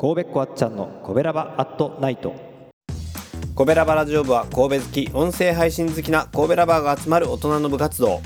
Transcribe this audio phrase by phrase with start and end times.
[0.00, 2.34] 神戸っ子あっちゃんのコベラバアットナイト。
[3.54, 8.22] コベラバラジオ部は神戸好き音声配信好きな神戸ラバーが集まる大人の部活動。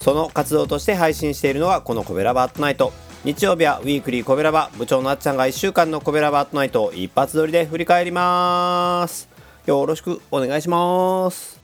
[0.00, 2.92] その活動として配信しているのがこのコベラバアットナイト。
[3.24, 9.28] 日曜日はウィークリーコベラバ部長のあっちゃんが1週間のコベラバアットナイトを一発撮りで振り返ります。
[9.66, 11.61] よろしくお願いします。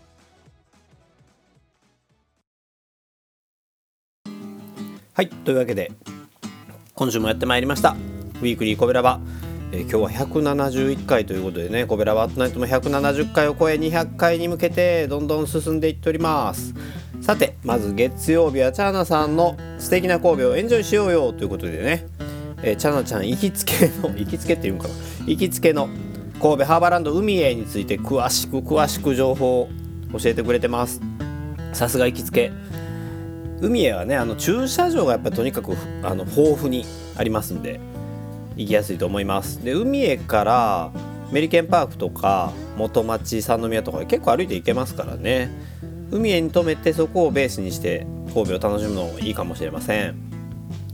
[5.18, 5.90] はいというわけで
[6.94, 7.96] 今週もやってまいりました。
[8.40, 9.18] ウィークリーコベラバ
[9.72, 16.72] えー、今日は171回ということでねコベラバットナイトも170回を超え200回に向けてどんどん進んでいっております。
[17.20, 22.06] さてまず月曜日はチャーナさんの素敵な神戸をエンジョイしようよということでね、
[22.62, 24.94] えー、チャーナちゃん行きつけの行きつけっていうんかな
[25.26, 25.88] 行きつけの
[26.40, 29.68] 神戸ハーバーランド海へについて詳しく詳しく情報を
[30.12, 31.00] 教えてくれてます。
[31.72, 32.52] さすが行きつけ。
[33.60, 36.84] 海へはねあの駐車場がやっぱりとにかくあの豊富に
[37.16, 37.80] ありますんで
[38.56, 39.64] 行きやすいと思います。
[39.64, 40.90] で海へから
[41.30, 45.50] メリケンパークとか元町三宮とか結構歩いて行けますからね。
[46.10, 50.16] 海へに止めてそこをベースにして神戸を楽しむのもいいかもしれません。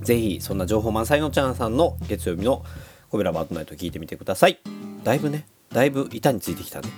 [0.03, 2.65] 是非そんな情報満載のチャンさんの月曜日の
[3.11, 4.59] コベラバートナイト聞いてみてください。
[5.05, 6.89] だいぶねだいぶ板についてきたね。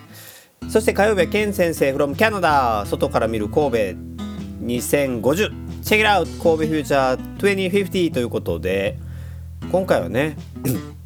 [0.68, 4.15] そして火曜日はケン先生 from Canada 外から見る神戸。
[4.60, 8.98] 2050チェックアウト神戸フューチャー2050ということで
[9.70, 10.36] 今回はね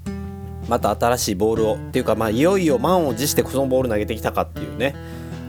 [0.68, 4.94] また新しいボールをっていうかまあいよいよ満を持してそのボール投げてきたかっていうね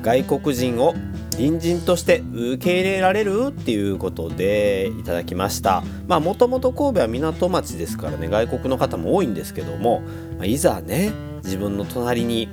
[0.02, 0.96] 外国人を
[1.32, 5.84] 隣人として受け入れられるっていうことでいただきました。
[6.08, 10.02] まあもともと神戸は港町ですからね外国の方も多いんですけども、
[10.38, 11.12] まあ、いざね
[11.44, 12.50] 自分の隣に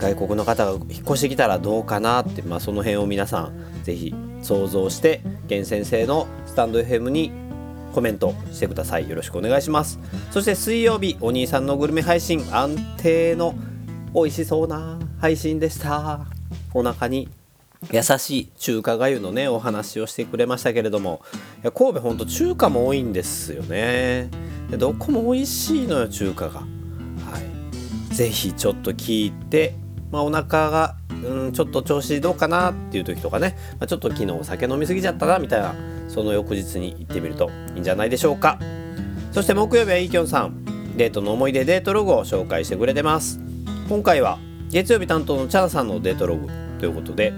[0.00, 7.30] 外国の方が引っ越してきたらどうかなって、まあ、その辺を皆さん是非想像して源先生のスタンド FM に
[7.92, 9.10] コメントしてください。
[9.10, 9.98] よろしくお願いします。
[10.30, 13.54] そして水曜日お兄さんのグルメ配信安定の
[14.14, 16.20] 美味しそうな配信でした。
[16.72, 17.28] お腹に
[17.92, 21.20] 優しい中華がゆのねお話をしてくれましたけれども。
[21.62, 24.30] いや神戸ほんと中華も多いんですよね。
[24.70, 26.60] どこも美味しいのよ中華が。
[26.60, 26.66] は
[28.10, 28.14] い。
[28.14, 29.74] 是非ちょっと聞いて
[30.10, 35.74] まあ、お腹がうんちょっと調子どうかなっていう時とかね、まあ、ちょっと昨日お酒飲みすぎちゃったなみたいな
[36.08, 38.58] その翌日に行ってみるといいんじゃないでしょうか。
[39.32, 43.40] そして木曜日はイーキョンさんデートの思い出デートログを紹介してくれてます。
[43.88, 44.38] 今回は
[44.70, 47.32] 月曜日担当のチャンさんのデートログということで、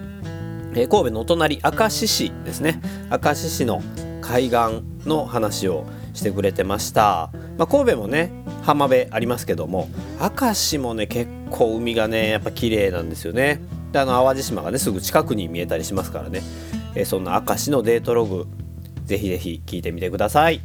[0.75, 2.81] えー、神戸のお隣明石市ですね。
[3.11, 3.83] 明石市の
[4.23, 5.85] 海岸の話を
[6.15, 9.89] してくれてました、まあ、神戸もね浜辺ありますけども
[10.21, 13.61] 明石もね結構海がねやっぱ綺麗なんですよね。
[13.93, 16.43] であの淡路島がねすぐ近くに見えたりしますからね、
[16.95, 18.47] え、そんな明石のデートログ
[19.05, 20.61] ぜひぜひ聞いてみてください。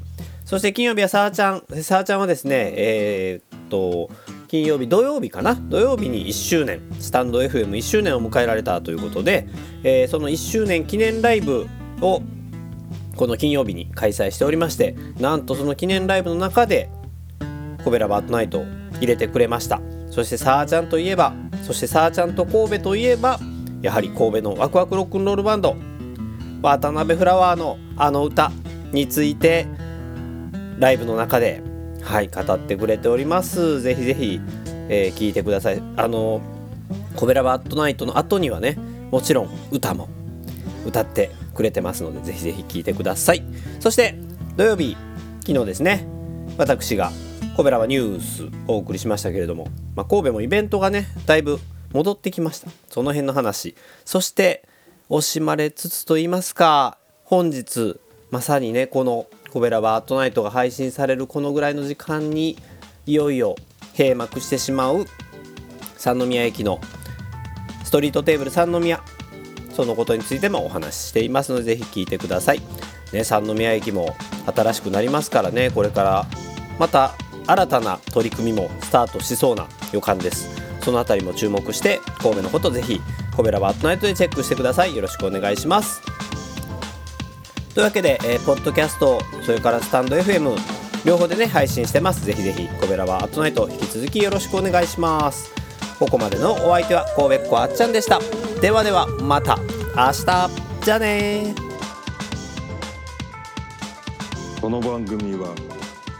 [0.45, 1.63] そして金曜日はさあちゃん。
[1.83, 4.09] さあちゃんはですねえー、っと
[4.47, 5.55] 金曜日土曜日かな？
[5.55, 6.79] 土曜日に1周年。
[6.99, 9.47] スタンド FM1 周年を迎えられたということで、
[9.83, 11.67] えー、その1周年記念ライブ
[12.01, 12.21] を
[13.17, 16.89] この金曜日に開催しておりましてなんとその記念ライブの中で
[17.87, 18.65] コベラバットナイト
[18.99, 19.79] 入れてくれました。
[20.11, 21.33] そしてさあちゃんといえば
[21.63, 23.39] そしてさあちゃんと神戸といえば
[23.81, 25.77] やはり神戸のワクワクロックンロールバンド
[26.61, 28.51] 渡辺フラワーのあの歌
[28.91, 29.67] について
[30.79, 31.63] ライブの中で
[32.03, 33.79] はい語ってくれております。
[33.79, 34.41] ぜひぜひ、
[34.89, 35.81] えー、聞いてください。
[35.95, 36.41] あの
[37.15, 38.77] コベラバットナイトの後にはね
[39.11, 40.09] もちろん歌も
[40.85, 43.43] 歌ってくれてますのでぜひぜひ聴いてください。
[43.79, 44.15] そして
[44.57, 44.97] 土曜日
[45.45, 46.05] 昨日ですね
[46.57, 47.13] 私が
[47.55, 51.59] コベラはニュースをお送りしましたけれども、まあ、神戸もイベントがねだいぶ
[51.93, 52.69] 戻ってきました。
[52.89, 53.75] その辺の話。
[54.05, 54.67] そして
[55.09, 57.99] 惜しまれつつと言いますか本日
[58.29, 62.57] まさにねこの「コベラバートナイト」が配信されるこのぐらいの時間に
[63.05, 63.55] いよいよ
[63.97, 65.05] 閉幕してしまう
[65.97, 66.79] 三宮駅の
[67.83, 69.01] ストリートテーブル三宮。
[69.77, 72.61] そのことについてもお話ししていますのでぜひ聞いてください、
[73.13, 74.15] ね、三宮駅も
[74.47, 76.25] 新しくなりますからねこれから
[76.79, 77.13] また
[77.47, 80.49] 新たな取り組みもスタートしそうな予感です。
[80.81, 83.01] そのあたりも注目して神戸のことぜひ
[83.35, 84.95] コベラバットナイトでチェックしてください。
[84.95, 86.01] よろしくお願いします。
[87.73, 90.55] というわけで、えー、ポッドキャストそれからスタンド FM
[91.05, 92.25] 両方でね配信してます。
[92.25, 95.51] ぜひぜひコベラバットナイト引き続きよろしくお願いします。
[95.99, 98.19] ここまでのお相手は神戸っ子あっちゃんでした。
[98.61, 99.57] ではではまた
[99.95, 100.49] 明日。
[100.83, 101.53] じゃあね
[104.61, 105.53] この番組は